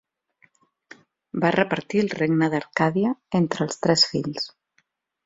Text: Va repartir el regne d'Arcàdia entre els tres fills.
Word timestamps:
Va 1.43 1.51
repartir 1.55 2.01
el 2.05 2.09
regne 2.21 2.47
d'Arcàdia 2.53 3.13
entre 3.41 3.63
els 3.67 3.79
tres 3.87 4.07
fills. 4.15 4.49